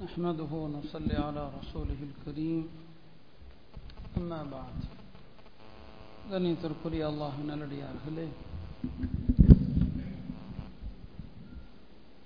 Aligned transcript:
نحمده 0.00 0.50
ونصلي 0.54 1.16
على 1.18 1.42
رسوله 1.58 2.00
الكريم 2.08 2.62
أما 4.18 4.40
بعد 4.54 4.78
கணித்திற்குரிய 6.30 7.02
அல்லாஹ் 7.10 7.36
நல்லடியார்களே 7.50 8.24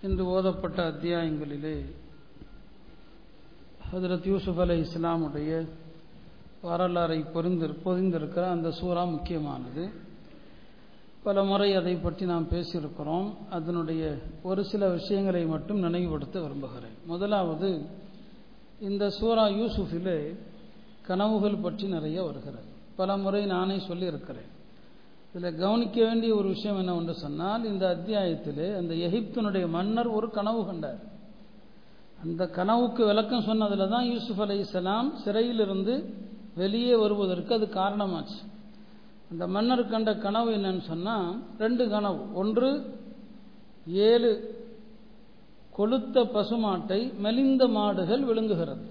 இன்று 0.02 0.24
ஓதப்பட்ட 0.34 0.78
அத்தியாயங்களிலே 0.92 1.74
ஹதரத் 3.90 4.28
யூசுப் 4.30 4.60
அலை 4.64 4.76
இஸ்லாமுடைய 4.84 5.50
வரலாறை 6.64 7.20
பொறிந்து 7.34 7.68
பொதிந்திருக்கிற 7.84 8.44
அந்த 8.54 8.70
சூறா 8.78 9.02
முக்கியமானது 9.14 9.84
பல 11.25 11.43
முறை 11.43 11.73
அதை 11.73 11.93
பற்றி 11.95 12.25
நாம் 12.25 12.47
பேசியிருக்கிறோம். 12.49 13.27
அதனுடைய 13.49 14.03
ஒரு 14.43 14.61
சில 14.63 14.89
விஷயங்களை 14.89 15.45
மட்டும் 15.45 15.79
நினைவுபடுத்த 15.79 16.41
விரும்புகிறேன். 16.41 16.95
முதலாவது 17.05 17.69
இந்த 18.79 19.09
சூரா 19.09 19.45
யூசுஃபிலே 19.47 20.35
கனவுகள் 21.07 21.55
பற்றி 21.55 21.87
நிறைய 21.87 22.23
வருகிறது. 22.23 22.69
பல 22.95 23.17
முறை 23.17 23.45
நானே 23.45 23.77
சொல்லியிருக்கிறேன். 23.79 24.51
இதில் 25.35 25.59
கவனிக்க 25.59 26.03
வேண்டிய 26.03 26.35
ஒரு 26.35 26.47
விஷயம் 26.47 26.77
என்ன 26.77 26.95
ஒன்று 26.95 27.13
சொன்னால் 27.13 27.65
இந்த 27.65 27.85
அத்தியாயத்திலே 27.95 28.67
அந்த 28.77 28.93
எகிப்தனுடைய 29.07 29.67
மன்னர் 29.69 30.07
ஒரு 30.07 30.29
கனவு 30.29 30.65
கண்டார். 30.65 31.01
அந்த 32.23 32.47
கனவுக்கு 32.47 33.05
விளக்கம் 33.05 33.41
சொன்னதில் 33.41 33.89
தான் 33.89 34.05
யூசுஃப் 34.05 34.41
அலி 34.41 34.59
இஸ்லாம் 34.59 35.15
சிறையிலிருந்து 35.15 35.95
வெளியே 36.55 36.95
வருவதற்கு 36.95 37.53
அது 37.53 37.65
காரணமாச்சு. 37.65 38.41
அந்த 39.31 39.47
மன்னர் 39.47 39.87
கண்ட 39.87 40.15
கனவு 40.15 40.51
என்னன்னு 40.51 40.81
சொன்னால் 40.81 41.43
ரெண்டு 41.57 41.89
கனவு. 41.89 42.33
ஒன்று 42.33 42.93
ஏழு 43.87 44.53
கொளுத்த 45.77 46.23
பசுமாட்டை 46.33 47.17
மெலிந்த 47.17 47.67
மாடுகள் 47.67 48.23
விழுங்குகிறது. 48.23 48.89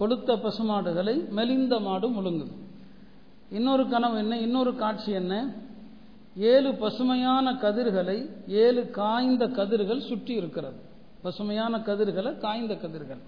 கொளுத்த 0.00 0.36
பசுமாடுகளை 0.36 1.28
மெலிந்த 1.28 1.80
மாடு 1.80 2.08
முழுங்குது. 2.08 2.52
இன்னொரு 3.50 3.88
கனவு 3.88 4.18
என்ன? 4.18 4.38
இன்னொரு 4.38 4.76
காட்சி 4.76 5.12
என்ன? 5.12 5.52
ஏழு 6.36 6.74
பசுமையான 6.74 7.52
கதிர்களை 7.52 8.30
ஏழு 8.48 8.90
காய்ந்த 8.90 9.46
கதிர்கள் 9.46 9.98
சுற்றி 9.98 10.34
இருக்கிறது. 10.34 10.76
பசுமையான 11.22 11.78
கதிர்களை 11.78 12.38
காய்ந்த 12.38 12.74
கதிர்கள். 12.74 13.22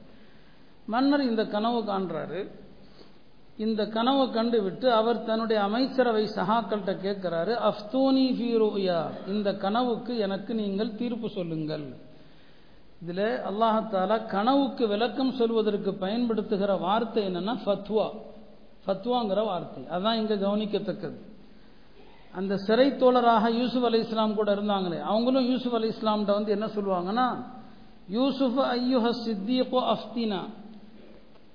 மன்னர் 0.87 1.20
இந்த 1.20 1.47
கனவு 1.47 1.83
காண்றாரு. 1.83 2.48
இந்த 3.58 3.86
கனவை 3.86 4.30
கண்டு 4.30 4.62
விட்டு 4.62 4.92
அவர் 4.92 5.24
தன்னுடைய 5.24 5.62
அமைச்சரவை 5.62 6.24
சகாக்கள்கிட்ட 6.24 6.92
கேட்கிறாரு 7.05 7.52
அஃப்தூனி 7.70 8.24
ஃபீரோயா 8.38 9.10
இந்த 9.27 9.56
கனவுக்கு 9.56 10.16
எனக்கு 10.16 10.55
நீங்கள் 10.55 10.97
தீர்ப்பு 10.97 11.28
சொல்லுங்கள். 11.28 11.84
இதில் 13.02 13.42
அல்லாஹாலா 13.50 14.27
கனவுக்கு 14.27 14.88
விளக்கம் 14.88 15.32
சொல்வதற்கு 15.32 15.94
பயன்படுத்துகிற 15.94 16.77
வார்த்தை 16.77 17.27
என்னன்னா 17.27 17.55
ஃபத்வா. 17.64 18.06
ஃபத்வாங்கிற 18.86 19.44
வார்த்தை. 19.44 19.82
அதான் 19.84 20.19
இங்கே 20.20 20.34
கவனிக்கத்தக்கது. 20.34 21.16
அந்த 22.34 22.56
சிறை 22.56 22.91
தோழராக 22.91 23.52
யூசுப் 23.60 23.84
அலி 23.84 23.98
இஸ்லாம் 23.98 24.34
கூட 24.34 24.55
இருந்தாங்களே 24.55 25.00
அவங்களும் 25.00 25.48
யூசுப் 25.50 25.75
அலி 25.75 25.88
இஸ்லாம்கிட்ட 25.88 26.32
வந்து 26.32 26.50
என்ன 26.50 26.66
சொல்லுவாங்கன்னா 26.66 27.28
யூசுஃப் 28.10 28.60
ஐயுஹ 28.78 29.10
சித்தியப்போ 29.25 29.80
அஃப்தினா. 29.94 30.42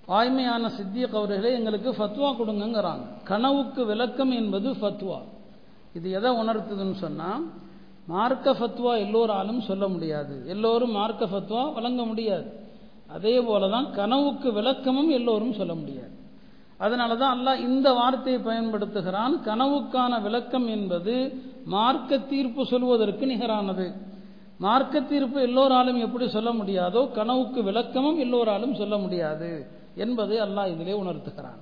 வாய்மையான 0.10 0.70
சித்தியக் 0.78 1.18
அவர்களே 1.20 1.50
எங்களுக்கு 1.54 1.90
ஃபத்வா 1.98 2.30
கொடுங்கங்கிறாங்க. 2.40 3.04
கனவுக்கு 3.24 3.82
விளக்கம் 3.86 4.32
என்பது 4.32 4.70
ஃபத்வா. 4.80 5.20
இது 5.98 6.08
எதை 6.12 6.30
உணர்த்துதுன்னு 6.42 6.98
சொன்னால் 7.06 7.44
மார்க்க 8.14 8.52
ஃபத்வா 8.60 8.92
எல்லோராலும் 9.06 9.62
சொல்ல 9.62 9.88
முடியாது. 9.88 10.36
எல்லோரும் 10.54 10.92
மார்க்க 10.92 11.32
ஃபத்வா 11.34 11.74
வழங்க 11.74 12.02
முடியாது. 12.12 12.48
அதே 13.16 13.36
போல 13.42 13.70
தான் 13.70 13.88
கனவுக்கு 13.92 14.50
விளக்கமும் 14.54 15.10
எல்லோரும் 15.10 15.54
சொல்ல 15.54 15.74
முடியாது. 15.74 16.14
அதனால 16.78 17.16
தான் 17.22 17.34
அல்லாஹ் 17.36 17.64
இந்த 17.70 17.88
வார்த்தையை 17.94 18.40
பயன்படுத்துகிறான். 18.42 19.34
கனவுக்கான 19.50 20.22
விளக்கம் 20.22 20.67
என்பது 20.67 21.16
மார்க்க 21.66 22.17
தீர்ப்பு 22.32 22.62
சொல்வதற்கு 22.66 23.26
நிகரானது. 23.26 23.88
மார்க்க 24.66 25.02
தீர்ப்பு 25.12 25.39
எல்லோராலும் 25.42 26.00
எப்படி 26.06 26.26
சொல்ல 26.28 26.52
முடியாதோ 26.52 27.02
கனவுக்கு 27.12 27.60
விளக்கமும் 27.64 28.17
எல்லோராலும் 28.26 28.76
சொல்ல 28.76 28.98
முடியாது. 28.98 29.52
என்பதை 29.95 30.38
அல்லாஹ் 30.38 30.67
இதிலே 30.67 31.02
உணர்த்துகிறான். 31.02 31.60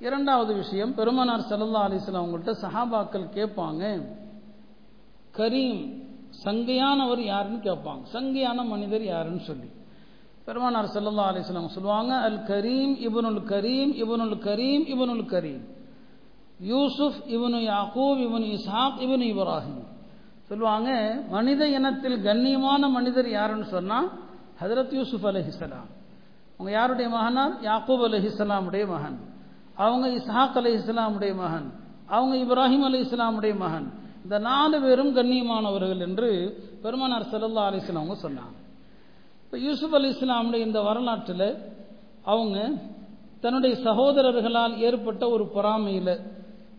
இரண்டாவது 0.00 0.54
விஷயம் 0.54 0.94
பெருமனார் 0.94 1.40
செல்லல்லா 1.40 1.88
அலிஸ்லாம் 1.88 2.24
அவங்கள்ட்ட 2.24 2.54
சஹாபாக்கள் 2.62 3.28
கேட்பாங்க 3.34 4.12
கரீம் 5.36 6.02
சங்கையானவர் 6.44 7.18
யாருன்னு 7.18 7.58
கேட்பாங்க. 7.58 8.02
சங்கையான 8.12 8.66
மனிதர் 8.66 9.04
யாருன்னு 9.04 9.40
சொல்லி. 9.40 9.70
பெருமானார் 10.44 10.86
செல்லல்லா 10.86 11.32
அலிஸ்லாம் 11.32 11.66
சொல்லுவாங்க 11.66 12.16
அல் 12.16 12.38
கரீம் 12.38 12.98
இவனுல் 12.98 13.40
கரீம் 13.40 13.94
இவனுல் 13.94 14.36
கரீம் 14.36 14.88
இவனுல் 14.88 15.24
கரீம். 15.24 15.68
யூசுப் 16.60 17.12
இவனு 17.26 17.60
யாக்கூப் 17.60 18.18
இவனு 18.18 18.58
இசாக் 18.58 18.98
இவனு 18.98 19.24
இப்ராஹிம். 19.34 19.84
சொல்லுவாங்க 20.42 21.22
மனித 21.28 21.68
இனத்தில் 21.68 22.24
கண்ணியமான 22.24 22.90
மனிதர் 22.90 23.30
யாருன்னு 23.30 23.64
சொன்னால் 23.64 24.10
ஹதரத் 24.62 24.94
யூசுப் 24.94 25.26
அலஹிசலாம் 25.26 25.90
அவங்க 26.58 26.72
யாருடைய 26.72 27.10
மகனா 27.10 27.58
யாக்கூப் 27.62 28.02
அலி 28.02 28.26
இஸ்லாமுடைய 28.26 28.88
மகன். 28.88 29.18
அவங்க 29.74 30.08
இஸ்ஹாக் 30.08 30.56
அலி 30.56 30.74
இஸ்லாமுடைய 30.76 31.34
மகன். 31.34 31.72
அவங்க 32.06 32.34
இப்ராஹிம் 32.36 32.84
அலி 32.84 33.00
இஸ்லாமுடைய 33.00 33.56
மகன். 33.56 33.92
இந்த 34.22 34.38
நாலு 34.38 34.80
பேரும் 34.80 35.16
கண்ணியமானவர்கள் 35.16 35.98
என்று 35.98 36.58
பெருமானார் 36.82 37.22
சல்லா 37.22 37.64
அலிஸ்லாம் 37.68 38.02
அவங்க 38.02 38.16
சொன்னாங்க. 38.22 38.56
இப்போ 39.44 39.58
யூசுப் 39.58 39.94
அலி 39.94 40.08
இஸ்லாமுடைய 40.08 40.54
இந்த 40.54 40.82
வரலாற்றில் 40.82 41.58
அவங்க 42.24 42.72
தன்னுடைய 43.40 43.76
சகோதரர்களால் 43.76 44.78
ஏற்பட்ட 44.78 45.28
ஒரு 45.28 45.50
பொறாமையில் 45.54 46.20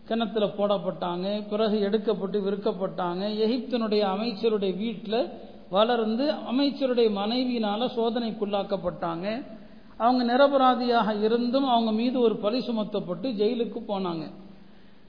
கிணத்துல 0.04 0.46
போடப்பட்டாங்க 0.46 1.48
பிறகு 1.50 1.80
எடுக்கப்பட்டு 1.80 2.38
விற்கப்பட்டாங்க 2.40 3.22
எகிப்தனுடைய 3.44 4.00
அமைச்சருடைய 4.14 4.76
வீட்டில் 4.76 5.30
வளர்ந்து 5.70 6.32
அமைச்சருடைய 6.32 7.08
மனைவியினால 7.10 7.88
சோதனைக்குள்ளாக்கப்பட்டாங்க. 7.96 9.54
அவங்க 9.96 10.24
நிரபராதியாக 10.24 11.22
இருந்தும் 11.22 11.64
அவங்க 11.64 11.92
மீது 11.92 12.20
ஒரு 12.20 12.36
பழி 12.36 12.58
சுமத்தப்பட்டு 12.58 13.32
ஜெயிலுக்கு 13.32 13.82
போனாங்க. 13.88 14.30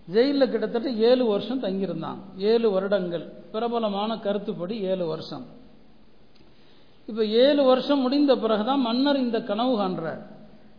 ஜெயிலில் 0.07 0.49
கிட்டத்தட்ட 0.49 0.91
ஏழு 0.91 1.25
வருஷம் 1.25 1.63
தங்கியிருந்தாங்க. 1.63 2.17
ஏழு 2.37 2.71
வருடங்கள். 2.71 3.25
பிரபலமான 3.51 4.17
கருத்துப்படி 4.17 4.79
ஏழு 4.79 5.05
வருஷம். 5.05 5.45
இப்போ 7.05 7.25
ஏழு 7.25 7.63
வருஷம் 7.63 7.99
முடிந்த 7.99 8.37
பிறகுதான் 8.37 8.79
மன்னர் 8.79 9.17
இந்த 9.17 9.41
கனவு 9.41 9.79
காண்றார். 9.79 10.21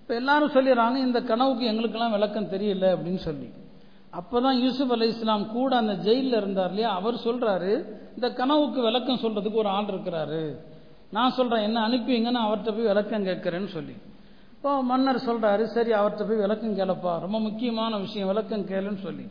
இப்போ 0.02 0.14
எல்லாரும் 0.14 0.52
சொல்லிடுறாங்க 0.52 0.96
இந்த 0.96 1.22
கனவுக்கு 1.22 1.66
எங்களுக்கெல்லாம் 1.66 2.10
விளக்கம் 2.10 2.46
தெரியல 2.46 2.96
அப்படின்னு 2.96 3.16
சொல்லி. 3.16 3.48
அப்போதான் 4.12 4.50
யூசுப் 4.50 4.92
அலி 4.92 5.08
இஸ்லாம் 5.08 5.50
கூட 5.50 5.76
அந்த 5.76 5.94
ஜெயிலில் 5.94 6.32
இருந்தார் 6.32 6.68
இல்லையா? 6.68 6.94
அவர் 6.94 7.14
சொல்கிறாரு 7.14 7.84
இந்த 8.14 8.32
கனவுக்கு 8.32 8.82
விளக்கம் 8.82 9.18
சொல்கிறதுக்கு 9.22 9.54
ஒரு 9.54 9.68
ஆள் 9.68 9.84
இருக்கிறாரு. 9.84 10.56
நான் 11.16 11.34
சொல்றேன் 11.38 11.66
என்ன 11.66 11.78
அனுப்பிங்கன்னு 11.88 12.40
அவர்கிட்ட 12.46 12.70
போய் 12.76 12.90
விளக்கம் 12.92 13.26
கேட்குறேன்னு 13.26 13.70
சொல்லி. 13.76 13.94
இப்போ 14.56 14.70
மன்னர் 14.82 15.20
சொல்றாரு 15.28 15.64
சரி 15.74 15.92
அவர்கிட்ட 15.98 16.24
போய் 16.28 16.44
விளக்கம் 16.44 16.78
கேளப்பா 16.78 17.12
ரொம்ப 17.24 17.38
முக்கியமான 17.40 17.98
விஷயம் 17.98 18.30
விளக்கம் 18.32 18.68
கேளுன்னு 18.70 19.00
சொல்லி. 19.02 19.26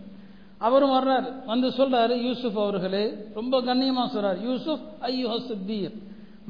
அவரும் 0.58 0.94
வர்றாரு 0.98 1.28
வந்து 1.46 1.68
சொல்றாரு 1.80 2.14
யூசுப் 2.28 2.60
அவர்களே 2.60 3.04
ரொம்ப 3.34 3.62
கண்ணியமா 3.62 4.04
சொல்றாரு 4.16 4.40
யூசுப் 4.50 4.86
ஐயோ 5.00 5.34
சித்தீர். 5.50 5.96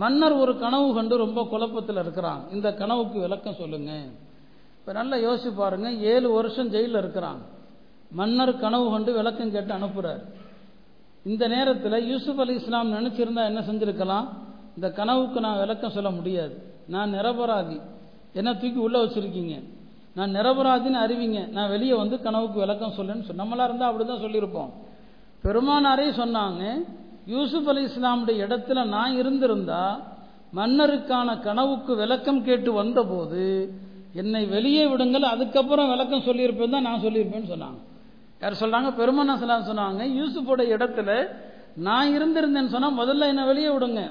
மன்னர் 0.02 0.36
ஒரு 0.44 0.54
கனவு 0.60 0.88
கண்டு 0.94 1.16
ரொம்ப 1.18 1.40
குழப்பத்தில் 1.52 2.02
இருக்கிறான் 2.04 2.42
இந்த 2.56 2.68
கனவுக்கு 2.74 3.20
விளக்கம் 3.20 3.59
சொல்லுங்க. 3.62 3.92
இப்போ 4.80 4.92
நல்லா 5.00 5.16
யோசிச்சு 5.18 5.52
பாருங்க 5.56 5.88
ஏழு 6.12 6.28
வருஷம் 6.32 6.70
ஜெயிலில் 6.70 7.00
இருக்கிறான். 7.04 7.40
மன்னர் 8.20 8.52
கனவு 8.58 8.86
கண்டு 8.92 9.14
விளக்கம் 9.14 9.54
கேட்டு 9.56 9.74
அனுப்புறார். 9.74 10.22
இந்த 11.32 11.48
நேரத்தில் 11.48 12.06
யூசுப் 12.12 12.40
அலி 12.40 12.54
இஸ்லாம் 12.54 12.94
நினைச்சிருந்தா 12.94 13.44
என்ன 13.52 13.62
செஞ்சிருக்கலாம்? 13.70 14.28
இந்த 14.78 14.90
கனவுக்கு 14.92 15.40
நான் 15.40 15.58
விளக்கம் 15.58 15.92
சொல்ல 15.92 16.10
முடியாது. 16.10 16.56
நான் 16.88 17.14
நிரபராதி. 17.14 17.78
என்ன 18.34 18.50
தூக்கி 18.53 18.79
உள்ள 18.79 18.97
வச்சிருக்கீங்க? 19.03 19.56
நான் 20.16 20.35
நிரபராதின்னு 20.35 21.00
அறிவிங்க. 21.06 21.50
நான் 21.50 21.70
வெளியே 21.70 21.94
வந்து 21.94 22.22
கனவுக்கு 22.22 22.59
விளக்கம் 22.59 22.94
சொல்லுன்னு 22.97 23.24
சொன்ன 23.24 23.44
நம்மளா 23.44 23.64
இருந்தால் 23.64 23.90
அப்படிதான் 23.91 24.24
சொல்லியிருப்போம். 24.26 24.70
பெருமானாரே 25.44 26.08
சொன்னாங்க 26.22 26.85
யூசுப் 27.26 27.70
அலி 27.70 27.84
இஸ்லாமுடைய 27.85 28.44
இடத்துல 28.46 28.85
நான் 28.85 29.18
இருந்திருந்தா 29.18 30.00
மன்னருக்கான 30.56 31.40
கனவுக்கு 31.40 31.96
விளக்கம் 31.96 32.44
கேட்டு 32.44 32.73
வந்தபோது 32.73 33.73
என்னை 34.14 34.46
வெளியே 34.46 34.88
விடுங்கள் 34.88 35.22
அதுக்கப்புறம் 35.22 35.90
விளக்கம் 35.90 36.26
சொல்லியிருப்பேன் 36.26 36.70
தான் 36.70 36.82
நான் 36.82 37.02
சொல்லியிருப்பேன்னு 37.02 37.52
சொன்னாங்க. 37.53 37.80
யார் 38.41 38.62
சொல்றாங்க? 38.62 38.90
பெருமானா 39.00 39.35
சொன்னாங்க 39.70 40.03
யூசுஃபோட 40.20 40.62
இடத்துல 40.76 41.12
நான் 41.76 42.14
இருந்திருந்தேன்னு 42.18 42.73
சொன்னால் 42.76 42.97
முதல்ல 42.97 43.28
என்னை 43.28 43.44
வெளியே 43.46 43.70
விடுங்க. 43.70 44.02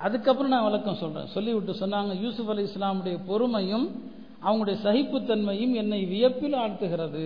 அதுக்கப்புறம் 0.00 0.52
நான் 0.52 0.62
விளக்கம் 0.62 1.00
சொல்கிறேன் 1.02 1.26
சொல்லிவிட்டு 1.26 1.72
சொன்னாங்க 1.72 2.12
யூசுப் 2.20 2.50
அலி 2.50 2.62
இஸ்லாமுடைய 2.68 3.16
பொறுமையும் 3.28 3.86
அவங்களுடைய 4.44 4.76
சகிப்புத்தன்மையும் 4.84 5.72
என்னை 5.74 6.04
வியப்பில் 6.04 6.52
ஆழ்த்துகிறது. 6.52 7.24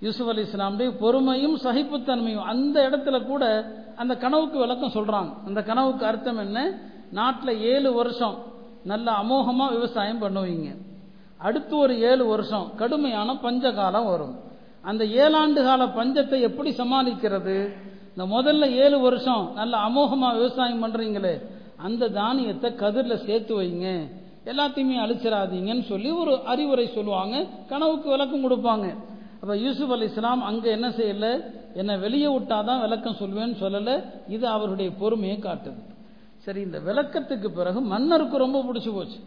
யூசுப் 0.00 0.28
அலி 0.28 0.42
இஸ்லாமுடைய 0.42 0.90
பொறுமையும் 1.00 1.56
சகிப்புத்தன்மையும் 1.64 2.46
அந்த 2.52 2.76
இடத்துல 2.88 3.26
கூட 3.26 3.44
அந்த 3.96 4.16
கனவுக்கு 4.16 4.58
விளக்கம் 4.58 4.94
சொல்கிறாங்க 4.94 5.30
அந்த 5.46 5.62
கனவுக்கு 5.62 6.06
அர்த்தம் 6.06 6.38
என்ன? 6.38 6.58
நாட்டில் 7.12 7.60
ஏழு 7.60 7.92
வருஷம் 7.92 8.36
நல்ல 8.84 9.12
அமோகமாக 9.22 9.70
விவசாயம் 9.70 10.22
பண்ணுவீங்க. 10.22 10.68
அடுத்து 11.38 11.76
ஒரு 11.76 12.00
ஏழு 12.00 12.26
வருஷம் 12.26 12.66
கடுமையான 12.76 13.36
பஞ்ச 13.36 13.72
காலம் 13.72 14.04
வரும். 14.04 14.34
அந்த 14.82 15.04
ஏழாண்டு 15.04 15.60
கால 15.64 15.86
பஞ்சத்தை 15.98 16.40
எப்படி 16.40 16.70
சமாளிக்கிறது? 16.70 17.56
இந்த 18.16 18.24
முதல்ல 18.36 18.64
ஏழு 18.84 18.98
வருஷம் 19.00 19.44
நல்ல 19.54 19.76
அமோகமாக 19.88 20.34
விவசாயம் 20.34 20.82
பண்ணுறீங்களே 20.84 21.34
அந்த 21.82 22.08
தானியத்தை 22.08 22.70
கதிரில் 22.70 23.24
சேர்த்து 23.26 23.52
வைங்க. 23.60 23.86
எல்லாத்தையுமே 24.44 24.96
அழிச்சிடாதீங்கன்னு 25.04 25.82
சொல்லி 25.82 26.10
ஒரு 26.10 26.32
அறிவுரை 26.44 26.86
சொல்லுவாங்க. 26.86 27.46
கனவுக்கு 27.68 28.08
விளக்கம் 28.08 28.44
கொடுப்பாங்க. 28.44 28.86
அப்போ 29.40 29.56
யூசுப் 29.56 29.92
அலி 29.92 30.04
இஸ்லாம் 30.04 30.42
அங்கே 30.42 30.70
என்ன 30.70 30.88
செய்யல? 30.88 31.26
என்னை 31.74 31.96
வெளியே 31.96 32.38
விட்டாதான் 32.38 32.80
விளக்கம் 32.80 33.16
சொல்வேன்னு 33.20 33.56
சொல்லலை. 33.60 34.04
இது 34.28 34.46
அவருடைய 34.46 34.90
பொறுமையை 34.98 35.38
காட்டுது. 35.38 35.80
சரி 36.36 36.60
இந்த 36.60 36.78
விளக்கத்துக்கு 36.78 37.48
பிறகு 37.48 37.80
மன்னருக்கு 37.80 38.36
ரொம்ப 38.36 38.58
பிடிச்சி 38.62 38.92
போச்சு. 38.92 39.18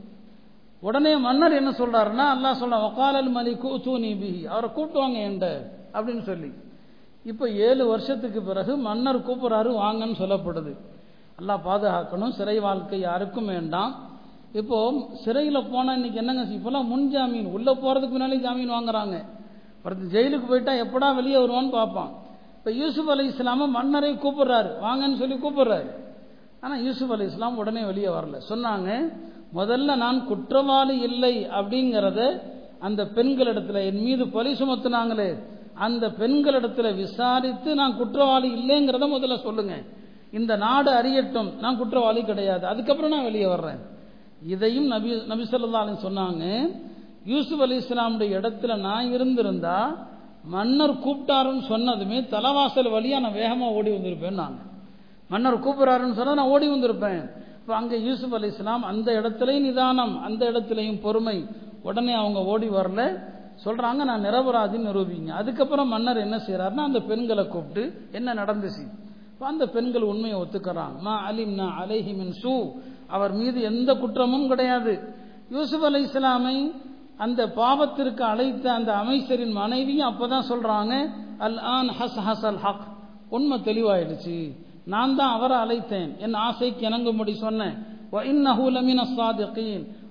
உடனே 0.82 1.16
மன்னர் 1.16 1.54
என்ன 1.54 1.72
சொல்றாருன்னா 1.72 2.26
அல்லா 2.36 2.52
சொல்ல 2.52 2.78
வக்காலல் 2.78 3.32
மலி 3.32 3.54
கூத்தூனி 3.54 4.12
பிஹி. 4.22 4.42
அவரை 4.46 4.70
கூப்பிட்டுவாங்க 4.76 5.20
என்ட 5.30 5.48
அப்படின்னு 5.94 6.24
சொல்லி. 6.24 6.50
இப்போ 7.26 7.50
ஏழு 7.50 7.84
வருஷத்துக்கு 7.88 8.42
பிறகு 8.42 8.78
மன்னர் 8.78 9.28
கூப்பிட்றாரு 9.28 9.72
வாங்கன்னு 9.84 10.18
சொல்லப்படுது. 10.24 10.74
நல்லா 11.38 11.56
பாதுகாக்கணும். 11.68 12.34
சிறை 12.40 12.58
வாழ்க்கை 12.66 13.00
யாருக்கும் 13.00 13.52
வேண்டாம். 13.56 13.94
இப்போ 14.60 14.78
சிறையில் 15.24 15.68
போனால் 15.72 15.96
இன்னைக்கு 15.98 16.20
என்னங்க 16.22 16.44
இப்போல்லாம் 16.58 16.90
முன் 16.92 17.08
ஜாமீன் 17.14 17.48
உள்ளே 17.56 17.74
போகிறதுக்கு 17.84 18.16
முன்னாலே 18.16 18.38
ஜாமீன் 18.46 18.76
வாங்குறாங்க. 18.76 19.16
ஒருத்தர் 19.86 20.12
ஜெயிலுக்கு 20.16 20.48
போயிட்டா 20.52 20.74
எப்படா 20.84 21.08
வெளியே 21.20 21.38
வருவான்னு 21.44 21.72
பார்ப்பான். 21.80 22.12
இப்போ 22.58 22.72
யூசுப் 22.82 23.10
அலி 23.14 23.24
இஸ்லாம 23.32 23.68
மன்னரை 23.78 24.12
கூப்பிடுறாரு. 24.26 24.70
வாங்கன்னு 24.86 25.20
சொல்லி 25.22 25.38
கூப்பிடுறாரு. 25.46 25.90
ஆனால் 26.64 26.84
யூசுப் 26.84 27.14
அலி 27.16 27.26
இஸ்லாம் 27.32 27.58
உடனே 27.64 27.82
வெளியே 27.92 28.12
வரல. 28.18 28.38
சொன்னாங்க 28.52 28.90
முதல்ல 29.58 29.96
நான் 30.04 30.20
குற்றவாளி 30.30 30.96
இல்லை 31.10 31.34
அப்படிங்கிறத 31.58 32.22
அந்த 32.88 33.02
பெண்களிடத்துல 33.18 33.82
என் 33.90 34.02
மீது 34.06 34.24
பழி 34.28 34.52
சுமத்துனாங்களே 34.62 35.28
அந்த 35.86 36.06
பெண்களிடத்துல 36.22 36.88
விசாரித்து 36.96 37.70
நான் 37.82 37.98
குற்றவாளி 38.00 38.50
இல்லைங்கிறத 38.60 39.06
முதல்ல 39.16 39.36
சொல்லுங்கள் 39.48 39.84
இந்த 40.34 40.56
நாடு 40.56 40.92
அறியட்டும். 40.92 41.50
நான் 41.60 41.78
குற்றவாளி 41.78 42.22
கிடையாது. 42.24 42.66
அதுக்கப்புறம் 42.68 43.12
நான் 43.12 43.24
வெளியே 43.24 43.48
வர்றேன். 43.48 43.80
இதையும் 44.48 44.88
நபி 44.88 45.10
நபி 45.26 45.44
சொல்லா 45.44 45.82
சொன்னாங்க. 46.06 46.44
யூசுப் 47.26 47.62
அலி 47.62 47.78
இஸ்லாமுடைய 47.78 48.32
இடத்துல 48.40 48.80
நான் 48.80 49.12
இருந்திருந்தா 49.12 49.78
மன்னர் 50.44 50.94
கூப்பிட்டாருன்னு 50.94 51.62
சொன்னதுமே 51.70 52.18
தலைவாசல் 52.28 52.90
வழியா 52.96 53.20
நான் 53.20 53.34
வேகமா 53.34 53.68
ஓடி 53.72 53.92
வந்திருப்பேன் 53.92 54.40
நான் 54.42 54.56
மன்னர் 55.30 55.60
கூப்பிட்றாருன்னு 55.60 56.14
சொன்னா 56.14 56.34
நான் 56.34 56.52
ஓடி 56.56 56.68
வந்திருப்பேன். 56.70 57.22
இப்போ 57.60 57.76
அங்கே 57.76 58.02
யூசுப் 58.02 58.34
அலி 58.34 58.48
இஸ்லாம் 58.48 58.84
அந்த 58.84 59.12
இடத்துலையும் 59.12 59.60
நிதானம் 59.60 60.24
அந்த 60.24 60.52
இடத்துலையும் 60.52 61.02
பொறுமை. 61.02 61.46
உடனே 61.84 62.14
அவங்க 62.14 62.44
ஓடி 62.44 62.68
வரல. 62.70 63.02
சொல்றாங்க 63.66 64.04
நான் 64.04 64.26
நிரபராதின்னு 64.26 64.88
நிரூபிங்க. 64.90 65.30
அதுக்கப்புறம் 65.30 65.88
மன்னர் 65.88 66.18
என்ன 66.18 66.36
செய்யறாருன்னா 66.48 66.84
அந்த 66.90 67.00
பெண்களை 67.00 67.48
கூப்பிட்டு 67.48 68.08
என்ன 68.12 68.34
நடந்துச்சு? 68.34 68.84
அந்த 69.40 69.68
பெண்கள் 69.68 70.02
உண்மையை 70.02 70.40
ஒத்துக்கிறாங்க. 70.40 71.00
மா 71.00 71.32
அலிம் 71.32 71.54
நா 71.54 71.84
அலைஹிமின் 71.84 72.30
சூ. 72.30 72.74
அவர் 73.08 73.32
மீது 73.32 73.62
எந்த 73.62 73.94
குற்றமும் 73.94 74.48
கிடையாது. 74.48 75.14
யூசுப் 75.50 75.84
அலை 75.84 76.06
இஸ்லாமை 76.06 76.72
அந்த 77.18 77.46
பாவத்திற்கு 77.46 78.22
அழைத்த 78.22 78.74
அந்த 78.74 78.94
அமைச்சரின் 78.94 79.52
மனைவியும் 79.52 80.10
அப்பதான் 80.10 80.44
சொல்றாங்க 80.50 81.10
அல் 81.38 81.58
ஆன் 81.58 81.90
ஹஸ் 81.90 82.20
ஹஸ் 82.28 82.46
அல் 82.46 82.58
ஹக். 82.58 82.82
உண்மை 83.30 83.60
தெளிவாயிடுச்சு. 83.60 84.58
நான் 84.86 85.16
தான் 85.16 85.42
அவரை 85.42 85.58
அழைத்தேன். 85.58 86.18
என் 86.18 86.34
ஆசைக்கு 86.34 86.90
இணங்கும்படி 86.90 87.34
சொன்னேன். 87.34 87.78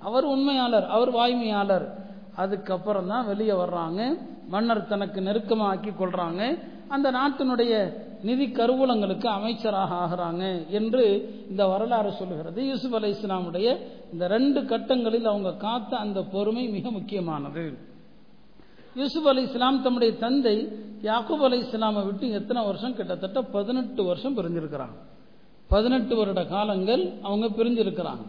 அவர் 0.00 0.24
உண்மையாளர் 0.24 0.86
அவர் 0.86 1.12
வாய்மையாளர். 1.12 1.88
அதுக்கப்புறம் 2.36 3.06
தான் 3.06 3.26
வெளியே 3.26 3.50
வர்றாங்க. 3.50 4.18
மன்னர் 4.48 4.86
தனக்கு 4.86 5.20
நெருக்கமாக்கி 5.20 5.92
கொள்றாங்க. 5.98 6.58
அந்த 6.92 7.10
நாட்டினுடைய 7.10 7.92
நிதி 8.22 8.46
கருவூலங்களுக்கு 8.46 9.26
அமைச்சராக 9.26 9.94
ஆகிறாங்க 9.94 10.68
என்று 10.68 11.02
இந்த 11.48 11.66
வரலாறு 11.66 12.12
சொல்லுகிறது. 12.12 12.66
யூசுப் 12.66 12.94
அலி 12.94 13.12
இஸ்லாமுடைய 13.12 13.76
இந்த 14.12 14.26
ரெண்டு 14.26 14.60
கட்டங்களில் 14.60 15.24
அவங்க 15.24 15.52
காத்த 15.52 15.96
அந்த 15.96 16.22
பொறுமை 16.22 16.68
மிக 16.68 16.90
முக்கியமானது. 16.90 17.78
யூசுப் 18.94 19.28
அலி 19.28 19.42
இஸ்லாம் 19.42 19.82
தம்முடைய 19.82 20.16
தந்தை 20.16 20.68
யாக்கூப் 21.02 21.42
அலி 21.42 21.58
இஸ்லாமை 21.58 22.04
விட்டு 22.04 22.30
எத்தனை 22.30 22.64
வருஷம்? 22.64 22.94
கிட்டத்தட்ட 22.94 23.42
பதினெட்டு 23.42 24.04
வருஷம் 24.04 24.36
பிரிஞ்சிருக்கிறாங்க. 24.36 24.96
பதினெட்டு 25.68 26.16
வருட 26.16 26.44
காலங்கள் 26.44 27.12
அவங்க 27.22 27.46
பிரிஞ்சிருக்கிறாங்க. 27.46 28.26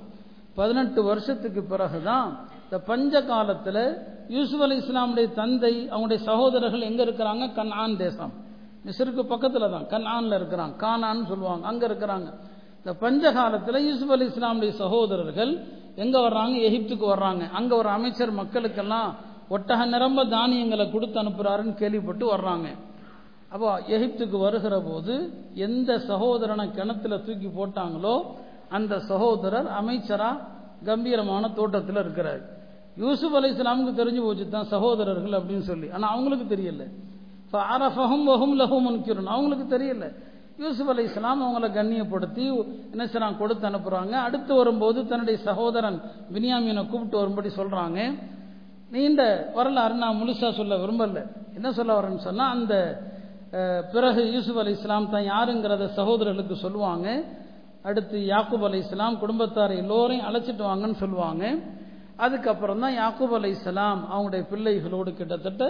பதினெட்டு 0.56 1.04
வருஷத்துக்கு 1.04 1.64
பிறகுதான் 1.64 2.48
இந்த 2.64 2.80
பஞ்ச 2.80 3.24
காலத்தில் 3.24 3.98
யூசுப் 4.28 4.62
அலி 4.62 4.78
இஸ்லாமுடைய 4.78 5.34
தந்தை 5.34 5.90
அவங்களுடைய 5.90 6.16
சகோதரர்கள் 6.16 6.82
எங்க 6.82 7.06
இருக்கிறாங்க? 7.06 7.54
கண்ணான் 7.54 7.98
தேசம். 7.98 8.43
மிஸ்ருக்கு 8.86 9.24
பக்கத்தில் 9.34 9.74
தான். 9.76 9.86
கன்ஆன்ல 9.94 10.38
இருக்கிறாங்க 10.40 10.76
கானான்னு 10.86 11.26
சொல்லுவாங்க. 11.32 11.64
அங்கே 11.72 11.86
இருக்கிறாங்க. 11.90 12.30
இந்த 12.80 12.94
பஞ்சகாலத்தில் 13.04 13.86
யூசுப் 13.90 14.14
அலி 14.16 14.26
இஸ்லாமுடைய 14.32 14.72
சகோதரர்கள் 14.84 15.52
எங்கே 16.04 16.20
வர்றாங்க? 16.28 16.56
எகிப்துக்கு 16.68 17.06
வர்றாங்க. 17.14 17.44
அங்கே 17.60 17.76
ஒரு 17.82 17.90
அமைச்சர் 17.90 18.32
மக்களுக்கெல்லாம் 18.42 19.10
ஒட்டக 19.56 19.86
நிரம்ப 19.86 20.26
தானியங்களை 20.26 20.86
கொடுத்து 20.92 21.18
அனுப்புகிறாருன்னு 21.22 21.74
கேள்விப்பட்டு 21.82 22.26
வர்றாங்க. 22.36 22.68
அப்போ 23.54 23.70
எகிப்துக்கு 23.96 24.38
வருகிற 24.46 24.76
போது 24.90 25.14
எந்த 25.68 26.00
சகோதரனை 26.10 26.66
கிணத்துல 26.72 27.18
தூக்கி 27.18 27.50
போட்டாங்களோ 27.60 28.16
அந்த 28.78 28.94
சகோதரர் 29.12 29.68
அமைச்சரா 29.80 30.30
கம்பீரமான 30.90 31.50
தோட்டத்தில் 31.60 32.00
இருக்கிறார். 32.04 32.42
யூசுப் 33.04 33.36
அலி 33.40 33.50
இஸ்லாமுக்கு 33.54 33.94
தெரிஞ்சு 34.02 34.22
போச்சு 34.26 34.46
தான் 34.50 34.72
சகோதரர்கள் 34.76 35.36
அப்படின்னு 35.40 35.66
சொல்லி. 35.72 35.88
ஆனால் 35.96 36.12
அவங்களுக்கு 36.14 36.48
தெரியல. 36.56 36.86
இப்போ 37.54 37.66
அரஃபஹும் 37.74 38.24
வஹும் 38.30 38.54
லஹும் 38.60 38.86
முன்கிருன் 38.86 39.28
அவங்களுக்கு 39.34 39.66
தெரியல. 39.74 40.06
யூசுப் 40.62 40.88
அலி 40.94 41.04
இஸ்லாம் 41.10 41.42
அவங்கள 41.46 41.68
கண்ணியப்படுத்தி 41.76 42.46
என்ன 42.94 43.04
செய்றாங்க? 43.12 43.38
கொடுத்து 43.42 43.66
அனுப்புறாங்க. 43.70 44.14
அடுத்து 44.28 44.52
வரும்போது 44.60 45.00
தன்னுடைய 45.12 45.38
சகோதரன் 45.50 46.00
பினியாமியனை 46.36 46.84
கூப்பிட்டு 46.90 47.18
வரும்படி 47.22 47.50
சொல்றாங்க. 47.60 48.00
நீண்ட 48.96 49.22
வரலாறு 49.58 50.02
நான் 50.04 50.20
முழுசா 50.22 50.50
சொல்ல 50.60 50.74
விரும்பல. 50.84 51.22
என்ன 51.58 51.68
சொல்ல 51.78 51.92
வரேன்னு 52.00 52.26
சொன்னா 52.30 52.48
அந்த 52.56 52.74
பிறகு 53.94 54.22
யூசுப் 54.36 54.60
அலி 54.64 54.76
இஸ்லாம் 54.80 55.10
தான் 55.16 55.30
யாருங்கிறத 55.34 55.94
சகோதரர்களுக்கு 56.02 56.58
சொல்லுவாங்க. 56.66 57.08
அடுத்து 57.90 58.18
யாக்கூப் 58.34 58.68
அலி 58.70 58.84
இஸ்லாம் 58.88 59.24
குடும்பத்தார் 59.24 59.80
எல்லோரையும் 59.84 60.28
அழைச்சிட்டு 60.30 60.72
வாங்கன்னு 60.72 61.02
சொல்லுவாங்க. 61.06 61.44
அதுக்கப்புறம் 62.26 62.86
தான் 62.86 62.98
யாக்கூப் 63.02 63.36
அலி 63.40 63.58
இஸ்லாம் 63.60 64.02
அவங்களுடைய 64.14 64.46
பிள்ளைகளோடு 64.54 65.14
கிட்டத்தட்ட 65.20 65.66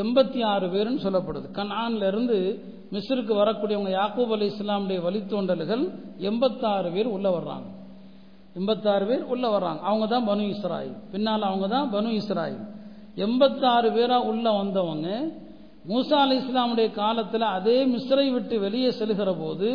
எண்பத்தி 0.00 0.40
ஆறு 0.52 0.66
பேருன்னு 0.74 1.04
சொல்லப்படுது. 1.06 1.46
கனான்ல 1.58 2.06
இருந்து 2.12 2.38
மிஸ்ருக்கு 2.94 3.32
வரக்கூடியவங்க 3.40 3.92
யாக்கூப் 4.00 4.32
அலி 4.36 4.46
இஸ்லாமுடைய 4.52 4.98
வழித்தோண்டல்கள் 5.06 5.84
எண்பத்தாறு 6.28 6.90
பேர் 6.96 7.08
உள்ள 7.16 7.28
வர்றாங்க. 7.36 7.68
எண்பத்தாறு 8.58 9.04
பேர் 9.06 9.22
உள்ள 9.32 9.44
வர்றாங்க. 9.54 9.80
அவங்க 9.88 10.06
தான் 10.06 10.26
பனு 10.28 10.44
இஸ்ராயில். 10.54 10.96
பின்னால் 11.12 11.48
அவங்க 11.50 11.66
தான் 11.76 11.88
பனு 11.94 12.10
இஸ்ராயில். 12.20 12.64
எண்பத்தாறு 13.26 13.88
பேராக 13.92 14.28
உள்ள 14.30 14.46
வந்தவங்க 14.60 15.08
மூசா 15.88 16.18
அலி 16.24 16.36
இஸ்லாமுடைய 16.42 16.88
காலத்தில் 16.92 17.46
அதே 17.56 17.78
மிஸ்ரை 17.86 18.26
விட்டு 18.32 18.54
வெளியே 18.60 18.90
செல்கிற 18.98 19.30
போது 19.40 19.68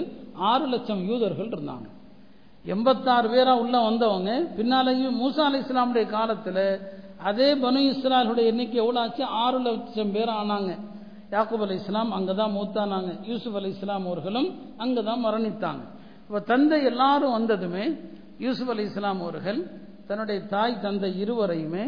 ஆறு 0.51 0.65
லட்சம் 0.67 1.01
யூதர்கள் 1.09 1.51
இருந்தாங்க. 1.55 1.88
எண்பத்தாறு 2.65 3.27
பேராக 3.29 3.61
உள்ள 3.63 3.75
வந்தவங்க 3.89 4.31
பின்னாலேயும் 4.57 5.19
மூசா 5.21 5.43
அலி 5.49 5.59
இஸ்லாமுடைய 5.65 6.05
காலத்தில் 6.17 6.63
அதே 7.27 7.49
பனு 7.63 7.79
இஸ்ராயலுடைய 7.91 8.51
எண்ணிக்கை 8.51 8.77
எவ்வளோ 8.83 8.99
ஆச்சு? 9.05 9.23
ஆறு 9.43 9.57
லட்சம் 9.67 10.13
பேர் 10.15 10.31
ஆனாங்க. 10.39 10.71
யாக்கூப் 11.33 11.63
அலி 11.65 11.75
இஸ்லாம் 11.81 12.11
அங்கே 12.17 12.33
தான் 12.41 12.53
மூத்தானாங்க. 12.57 13.11
யூசுப் 13.29 13.57
அலி 13.59 13.69
இஸ்லாம் 13.75 14.05
அவர்களும் 14.09 14.49
அங்கே 14.83 15.01
தான் 15.09 15.23
மரணித்தாங்க. 15.25 15.83
இப்போ 16.25 16.39
தந்தை 16.51 16.77
எல்லாரும் 16.91 17.35
வந்ததுமே 17.38 17.85
யூசுப் 18.45 18.71
அலி 18.73 18.83
இஸ்லாம் 18.89 19.21
அவர்கள் 19.25 19.59
தன்னுடைய 20.07 20.39
தாய் 20.53 20.81
தந்தை 20.85 21.09
இருவரையுமே 21.23 21.85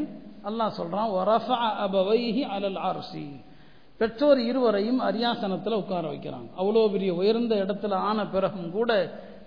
அல்லாஹ் 0.50 0.77
சொல்றான் 0.79 1.09
அலல் 2.55 2.81
ஆர்சி 2.89 3.25
பெற்றோர் 4.00 4.39
இருவரையும் 4.50 5.00
அரியாசனத்தில் 5.07 5.79
உட்கார 5.81 6.03
வைக்கிறாங்க. 6.13 6.47
அவ்வளோ 6.59 6.85
பெரிய 6.93 7.11
உயர்ந்த 7.21 7.53
இடத்துல 7.63 7.93
ஆன 8.09 8.19
பிறகும் 8.35 8.71
கூட 8.77 8.91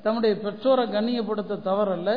தம்முடைய 0.05 0.33
பெற்றோரை 0.45 0.85
கண்ணியப்படுத்த 0.97 1.63
தவறல்ல. 1.69 2.11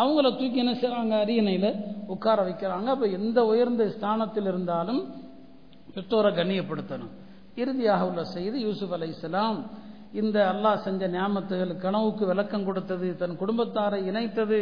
அவங்கள 0.00 0.26
தூக்கி 0.38 0.58
என்ன 0.64 0.72
செய்றாங்க? 0.82 1.14
அரியணையில் 1.24 1.70
உட்கார 2.14 2.38
வைக்கிறாங்க. 2.48 2.88
அப்போ 2.94 3.06
எந்த 3.18 3.38
உயர்ந்த 3.52 3.82
ஸ்தானத்தில் 3.94 4.48
இருந்தாலும் 4.52 5.00
பெற்றோரை 5.94 6.30
கண்ணியப்படுத்தணும். 6.38 7.12
இறுதியாக 7.62 8.08
உள்ள 8.08 8.22
செய்தி 8.36 8.58
யூசுப் 8.66 8.92
அலை 8.92 9.08
இஸ்லாம் 9.08 9.58
இந்த 10.20 10.38
அல்லாஹ் 10.52 10.82
செஞ்ச 10.86 11.08
ஞாபகத்துகள் 11.08 11.72
கனவுக்கு 11.84 12.24
விளக்கம் 12.26 12.66
கொடுத்தது 12.68 13.08
தன் 13.16 13.40
குடும்பத்தாரை 13.42 13.98
இணைத்தது. 14.10 14.60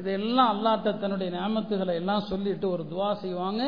இதையெல்லாம் 0.00 0.50
அல்லாட்ட 0.52 0.98
தன்னுடைய 0.98 1.28
ஞாபகத்துகளை 1.38 1.94
எல்லாம் 2.00 2.28
சொல்லிட்டு 2.30 2.66
ஒரு 2.74 2.84
துவா 2.92 3.10
செய்வாங்க. 3.24 3.62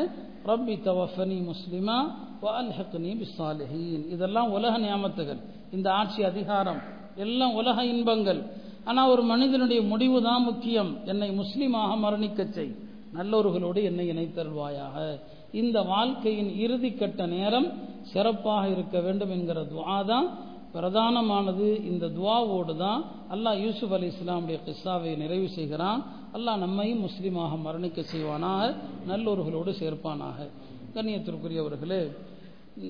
ரப்பி 0.49 0.75
தவஃபனி 0.87 1.37
முஸ்லிமா 1.49 1.97
வல்ஹக்னி 2.43 3.11
பிஸ்ஸாலிஹீன் 3.21 4.05
இதெல்லாம் 4.15 4.49
உலக 4.51 4.73
ஞாபகத்துகள் 4.79 5.41
இந்த 5.71 5.87
ஆட்சி 5.99 6.21
அதிகாரம் 6.31 6.81
எல்லாம் 7.15 7.53
உலக 7.53 7.85
இன்பங்கள். 7.85 8.43
ஆனால் 8.85 9.09
ஒரு 9.09 9.21
மனிதனுடைய 9.21 9.81
முடிவு 9.81 10.21
தான் 10.21 10.43
முக்கியம். 10.43 10.97
என்னை 11.05 11.31
முஸ்லீமாக 11.31 11.97
மரணிக்கச் 11.97 12.49
செய். 12.49 12.75
நல்லோர்களோடு 13.13 13.83
என்னை 13.83 14.09
இணைத்தருள்வாயாக. 14.09 15.19
இந்த 15.51 15.81
வாழ்க்கையின் 15.81 16.49
இறுதிக்கட்ட 16.49 17.27
நேரம் 17.27 17.67
சிறப்பாக 18.01 18.67
இருக்க 18.67 18.99
வேண்டும் 18.99 19.29
என்கிற 19.29 19.61
துவா 19.61 20.05
தான். 20.05 20.37
பிரதானமானது 20.73 21.85
இந்த 21.85 22.07
துவாவோடு 22.07 22.77
தான். 22.77 23.03
அல்லாஹ் 23.31 23.57
யூசுப் 23.57 23.93
அலி 23.93 24.07
இஸ்லாமுடைய 24.07 24.59
கிஸ்ஸாவை 24.65 25.17
நிறைவு 25.17 25.49
செய்கிறான். 25.49 26.05
அல்லாஹ் 26.33 26.57
நம்மையும் 26.57 27.05
முஸ்லீமாக 27.05 27.57
மரணிக்க 27.65 28.03
செய்வானாக. 28.15 28.75
நல்லோர்களோடு 29.07 29.73
சேர்ப்பானாக. 29.79 30.49
கண்ணியத்திற்குரியவர்களே 30.93 32.11